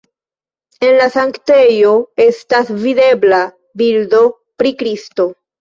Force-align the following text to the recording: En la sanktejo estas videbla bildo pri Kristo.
En 0.87 0.95
la 1.01 1.09
sanktejo 1.15 1.91
estas 2.27 2.73
videbla 2.87 3.43
bildo 3.83 4.27
pri 4.63 4.77
Kristo. 4.85 5.33